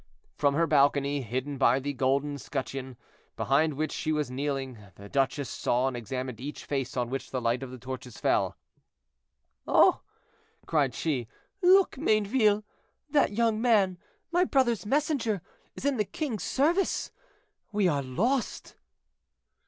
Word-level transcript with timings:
From 0.35 0.55
her 0.55 0.65
balcony, 0.65 1.21
hidden 1.21 1.59
by 1.59 1.79
the 1.79 1.93
golden 1.93 2.39
scutcheon, 2.39 2.97
behind 3.37 3.75
which 3.75 3.91
she 3.91 4.11
was 4.11 4.31
kneeling, 4.31 4.79
the 4.95 5.07
duchess 5.07 5.47
saw 5.47 5.87
and 5.87 5.95
examined 5.95 6.41
each 6.41 6.65
face 6.65 6.97
on 6.97 7.11
which 7.11 7.29
the 7.29 7.39
light 7.39 7.61
of 7.61 7.69
the 7.69 7.77
torches 7.77 8.17
fell. 8.17 8.57
"Oh!" 9.67 10.01
cried 10.65 10.95
she, 10.95 11.27
"look, 11.61 11.99
Mayneville! 11.99 12.63
That 13.11 13.33
young 13.33 13.61
man, 13.61 13.99
my 14.31 14.43
brother's 14.43 14.87
messenger, 14.87 15.43
is 15.75 15.85
in 15.85 15.97
the 15.97 16.03
king's 16.05 16.41
service! 16.41 17.11
We 17.71 17.87
are 17.87 18.01
lost!" 18.01 18.75